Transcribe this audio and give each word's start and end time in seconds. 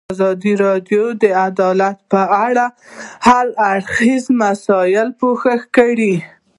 ازادي 0.13 0.53
راډیو 0.65 1.03
د 1.23 1.25
عدالت 1.47 1.97
په 2.11 2.21
اړه 2.45 2.65
د 2.71 2.73
هر 3.27 3.45
اړخیزو 3.71 4.31
مسایلو 4.43 5.17
پوښښ 5.21 5.61
کړی. 5.77 6.15